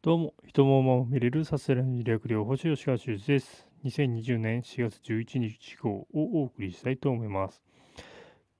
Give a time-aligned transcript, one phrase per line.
[0.00, 3.66] どうも、人も馬を見れるさせられる略量星吉川修司です。
[3.84, 7.60] 2020年4月11日号をお送りしたいと思います。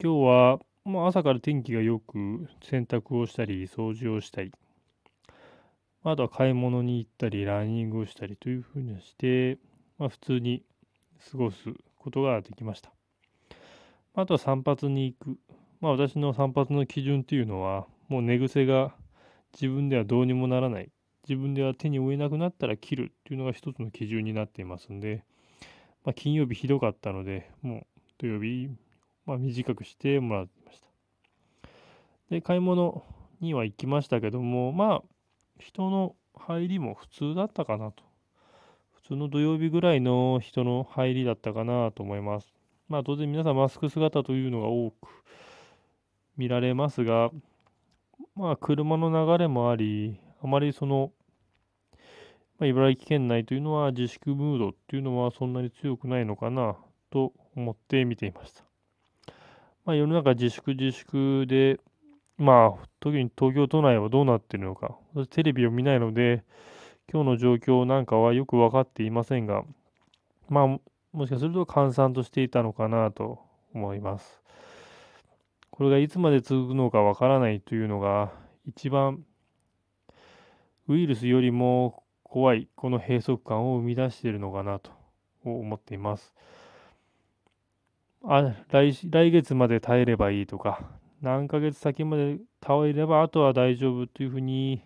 [0.03, 4.51] 今日は、まあ、朝から天気が良く洗濯をしたり、掃除をしたり、
[6.03, 9.59] あとは買い物に行ったり、ランニングをしたりというふうにして、
[9.96, 10.64] まあ、普通に
[11.30, 12.91] 過ごすことができました。
[14.14, 15.39] あとは散髪に行く。
[15.80, 18.93] まあ、私の散髪の基準というのは、もう寝癖が
[19.52, 20.91] 自分ではどうにもならない
[21.29, 25.24] 自分では手に負えなくなったら切るっていうのが一つの基準になっていますんで、
[26.05, 28.70] まあ、金曜日ひどかったので、もう土曜日、
[29.27, 30.88] まあ、短くしてもらいました。
[32.30, 33.05] で、買い物
[33.41, 35.02] には行きましたけども、まあ、
[35.59, 38.05] 人の入りも普通だったかなと。
[38.95, 42.55] 普通の土曜日ぐらいの人の入りだったかなと思います。
[42.88, 45.08] まあ当然皆さんマスク姿というのが多く
[46.36, 47.30] 見られますが、
[48.34, 51.12] まあ車の流れもあり、あまりその
[52.59, 56.77] まあ、茨城県内というのは自粛ムードっていうのはそんなに強くないのかな
[57.11, 58.65] と思って見ていました。
[59.84, 61.78] まあ、世の中自粛自粛で、
[62.37, 64.97] まあ、特に東京都内はどうなってるのか、
[65.31, 66.42] テレビを見ないので、
[67.11, 69.62] 今日の状況なんかはよく分かっていませんが、
[70.48, 70.67] まあ、
[71.12, 73.39] もしかすると閑散としていたのかなと
[73.72, 74.43] 思います。
[75.70, 78.33] これがいつまで続くのかわからないというのが、
[78.67, 79.25] 一番
[80.89, 84.91] ウイルスよりも怖いこの閉塞感を生み出しているのかなと
[85.45, 86.34] 思っています。
[88.23, 90.91] あ来来月まで耐えればいいとか、
[91.23, 94.83] 何ヶ月先まで耐えればあとは大丈夫というふうに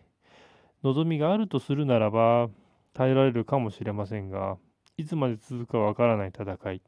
[0.85, 2.48] 望みがあるとするならば
[2.95, 4.57] 耐えられるかもしれませんが、
[4.97, 6.83] いつまで続くかわからない戦い、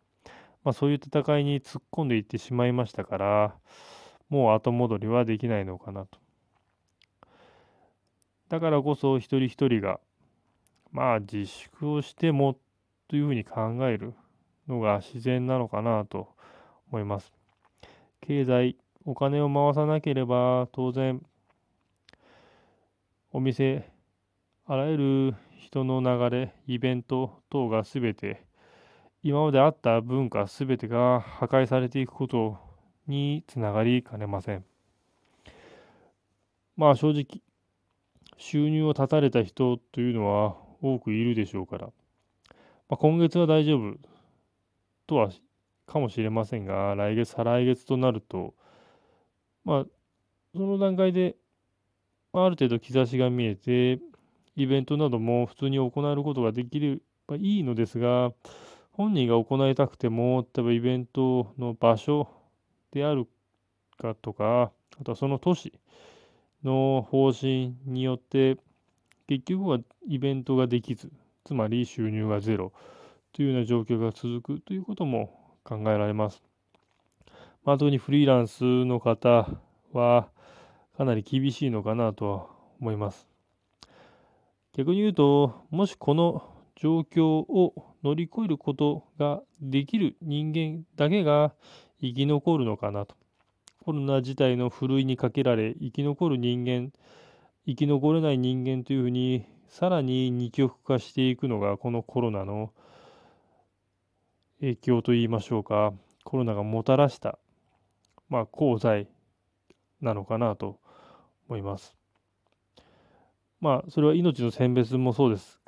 [0.63, 3.55] まあ、そういう戦いに突っ込んでいってしまいましたから、
[4.29, 6.19] もう後戻りはできないのかなと。
[8.51, 9.99] だからこそ一人一人が
[10.95, 12.56] まあ自粛をしても
[13.09, 14.14] というふうに考える
[14.69, 16.28] のが自然なのかなと
[16.89, 17.35] 思います。
[18.20, 21.20] 経済、お金を回さなければ当然
[23.33, 23.91] お店、
[24.67, 24.96] あらゆ
[25.33, 28.45] る人の流れ、イベント等が全て
[29.24, 32.57] 今まであった文化全てが破壊されていくこと
[33.08, 34.64] につながりかねません。
[36.77, 37.42] まあ正直
[38.36, 41.92] 収入を断たれた人というのは多くいるでしょうから、ま
[42.90, 43.96] あ、今月は大丈夫
[45.06, 45.30] とは
[45.86, 48.55] かもしれませんが、来月、再来月となると、
[49.64, 49.86] まあ、
[50.55, 51.36] その段階で、
[52.33, 54.00] ある程度兆しが見えて、
[54.56, 58.33] イベントなども普通に行えることができればいいのですが、
[58.92, 62.28] 本人が行いたくても、例えばイベントの場所
[62.92, 63.27] である
[63.98, 64.70] かとか、
[65.01, 65.72] あとはその都市
[66.62, 68.58] の方針によって、
[69.27, 71.11] 結局はイベントができず、
[71.45, 72.73] つまり収入がゼロ
[73.33, 76.42] というような状況が続くということも考えられます。
[77.64, 79.48] まあ、特にフリーランスの方
[79.92, 80.29] は
[80.96, 82.46] かなり厳しいのかなとは
[82.80, 83.27] 思います。
[84.74, 86.42] 逆に言うと、もしこの
[86.77, 91.55] 状況を乗り越えることができる人間だけが
[92.01, 93.17] 生き残るのかなと。
[93.84, 96.90] コロナ自体のふるいにかけられ生き残る人間
[97.67, 102.73] 生き残れない人間というふうにさらに二極化していくのがこのコロナの
[104.61, 105.95] 影響といいましょうか
[106.25, 107.39] コロナがもたらした
[108.29, 109.08] まあ功罪
[110.02, 110.79] なのかなと
[111.48, 111.97] 思います。
[113.61, 115.61] まあそれは命の選別もそうです。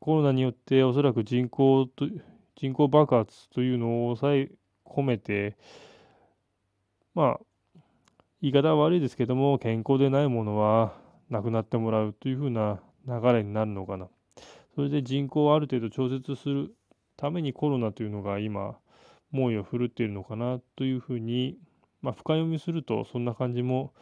[0.00, 2.06] コロナによっておそらく人口と
[2.56, 4.50] 人口爆発というのを抑え
[4.84, 5.56] 込めて
[7.14, 7.40] まあ
[8.42, 14.08] 言い方は悪いですけども健康でないものは亡くなってもらうというふうな流れになるのかな。
[14.74, 16.74] それで人口をある程度調節する
[17.16, 18.76] ためにコロナというのが今、
[19.30, 21.58] 猛威を振るっているのかなというふうに、
[22.02, 23.92] まあ、深読みするとそんな感じも、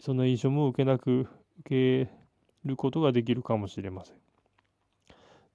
[0.00, 1.28] そんな印象も受けなく、
[1.60, 2.10] 受け
[2.64, 4.16] ることができるかもしれません。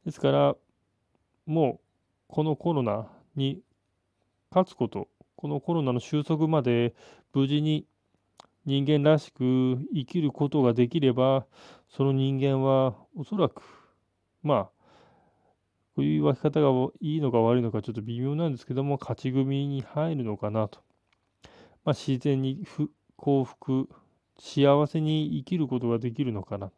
[0.06, 0.56] ですから、
[1.46, 1.80] もう
[2.28, 3.62] このコロナに
[4.52, 6.94] 勝つこと、このコロナの収束まで
[7.34, 7.86] 無事に
[8.66, 11.46] 人間らしく生きることができれば、
[11.88, 13.62] その人間はおそらく、
[14.42, 14.64] まあ、
[15.96, 20.80] こういう分け方がいいのか悪いのかちょっと微妙なんですけども、勝ち組に入るのかなと。
[21.86, 22.66] まあ、自然に
[23.16, 23.88] 幸福、
[24.40, 26.72] 幸せに生きることができるのかな。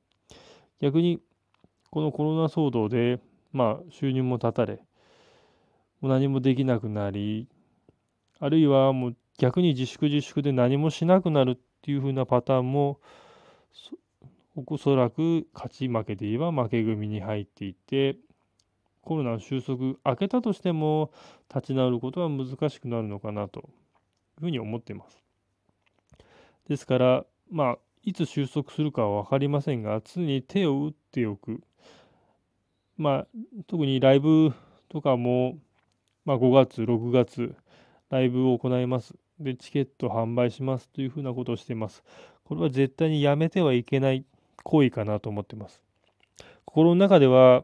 [0.82, 1.22] 逆に、
[1.90, 3.20] このコロナ騒動で、
[3.54, 4.82] まあ、収入も断たれ、
[6.02, 7.48] もう何もできなくなり、
[8.40, 13.00] あるいはもう逆に自粛自粛で何もしなくなるっていう風なパターンも
[14.56, 18.18] おそらく勝ち負けで言えば負け組に入っていて、
[19.04, 21.12] コロナの収束、明けたとしても
[21.54, 23.68] 立ち直ることは難しくなるのかなという
[24.42, 25.24] ふうに思っています。
[26.68, 31.62] ですから、まあ、いつ収束するかは分かりませんが、常に手を打っておく。
[32.98, 33.28] まあ、
[33.68, 34.52] 特にライブ
[34.90, 35.58] とかも、
[36.26, 37.56] まあ、5月、6月、
[38.10, 39.16] ライブを行います。
[39.40, 42.04] で、チケット販売しますというふうなことをしています。
[42.46, 44.26] これは絶対にやめてはいけない
[44.64, 45.82] 行為かなと思っています。
[46.66, 47.64] 心の中では、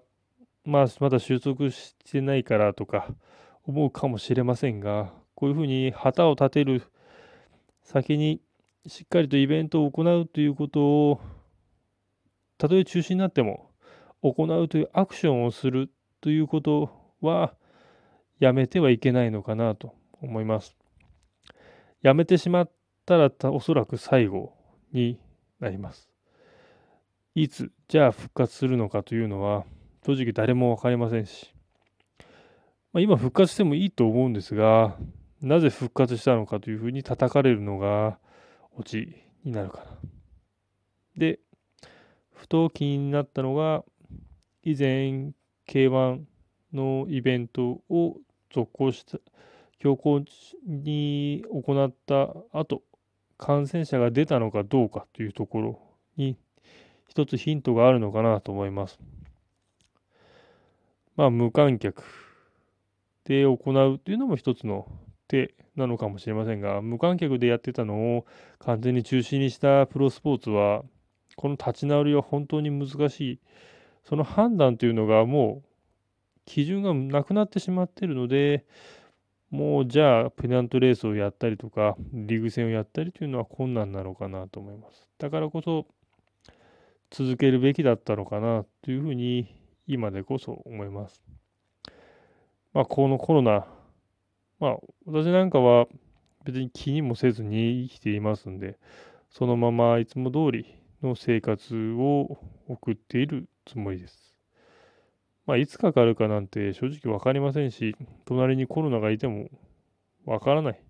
[0.65, 3.07] まあ、まだ収束してないからとか
[3.65, 6.83] 思うかもしれませんが、こういうふうに旗を立てる
[7.83, 8.41] 先に
[8.87, 11.21] しっかりとイベントを行うということを、
[12.57, 13.69] たとえ中止になっても
[14.21, 15.89] 行うというアクションをする
[16.21, 16.89] ということ
[17.21, 17.53] は
[18.39, 20.75] やめてはいけないのかなと思います。
[22.01, 22.71] やめてしまっ
[23.05, 24.53] たらおそらく最後
[24.91, 25.19] に
[25.59, 26.09] なります。
[27.35, 29.65] いつ、じゃあ復活するのかというのは
[30.05, 31.53] 正直誰も分かりませんし、
[32.91, 34.97] まあ、今復活してもいいと思うんですが、
[35.41, 38.17] なぜ復活したのかというふうに叩かれるのが
[38.77, 39.85] オチになるかな。
[41.17, 41.39] で、
[42.33, 43.83] ふと気になったのが、
[44.63, 45.31] 以前
[45.67, 46.21] K1
[46.73, 48.17] のイベントを
[48.53, 49.19] 続行した、
[49.83, 50.23] 強行
[50.65, 52.83] に行った後、
[53.37, 55.79] 感染者が出たのかどうかというところ
[56.15, 56.37] に
[57.09, 58.97] 一つヒントがあるのかなと思います。
[61.17, 62.01] まあ、無観客
[63.25, 64.87] で行うというのも一つの
[65.27, 68.25] 手なのかもしれませんが、無観客でやってたのを
[68.59, 70.83] 完全に中止にしたプロスポーツは、
[71.35, 73.39] この立ち直りは本当に難しい。
[74.05, 75.69] その判断というのがもう
[76.45, 78.63] 基準がなくなってしまっているので、
[79.53, 85.07] もうじゃあペナントレースをやったりとか、リーグ戦をやったりというのは困難なのかなと思います。
[85.19, 85.85] だからこそ、
[87.11, 89.55] 続けるべきだったのかなというふうに
[89.85, 91.21] 今でこそ思います。
[92.73, 93.67] まあ、このコロナ、
[94.59, 95.85] まあ、私なんかは
[96.45, 98.79] 別に気にもせずに生きていますんで、
[99.29, 100.65] そのままいつも通り
[101.03, 104.32] の生活を送っているつもりです。
[105.45, 107.95] まあ、いつかかるかなんて正直わかりませんし、
[108.25, 109.49] 隣にコロナがいても
[110.25, 110.81] わからない。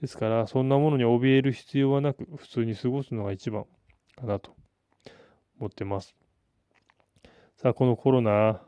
[0.00, 3.64] ですから、そんなものに怯える必要はなく、普通に過ごすのが一番
[4.16, 4.54] かなと
[5.58, 6.14] 思ってます。
[7.56, 8.62] さあ、このコロナ、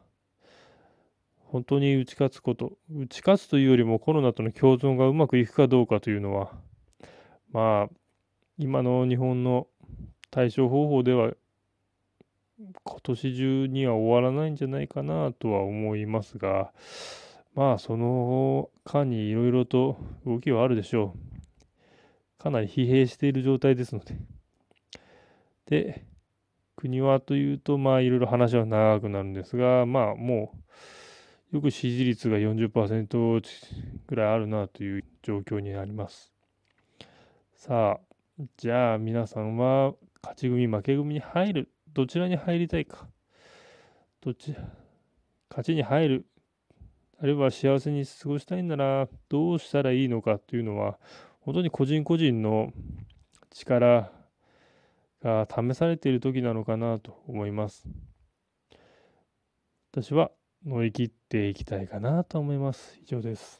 [1.44, 6.52] 本当に打ち勝つこと、打ち勝つというよりもコロナとの共存がうまくいくかどうかというのは、
[7.52, 7.94] まあ、
[8.56, 9.66] 今の日本の
[10.30, 11.32] 対処方法では、
[12.60, 16.72] 今年中には終わらないんじゃないかなとは思いますが、
[17.54, 19.96] まあ、その間にいろいろと
[20.26, 22.42] 動きはあるでしょう。
[22.42, 24.16] かなり疲弊している状態ですので。
[25.66, 26.04] で、
[26.76, 30.52] 国はというと、まあいろいろ話は長くなるんですが、まあも
[31.52, 33.42] う、よく支持率が40%
[34.06, 36.32] ぐらいあるなという状況になります。
[37.54, 43.08] さあ、じゃあ皆さんは勝ち組、負け組に入る、どちらに入りたいか。
[44.20, 44.54] どっち、
[45.48, 46.26] 勝ちに入る、
[47.20, 50.98] あるいは幸せに過ごしたいんだなどうしたらいいのかというのは、
[51.40, 52.72] 本当に個人個人の
[53.50, 54.12] 力
[55.22, 57.88] が試されている時なのかなと思います。
[59.92, 60.30] 私は
[60.64, 62.98] 乗り切っていきたいかなと思います。
[63.02, 63.59] 以上です。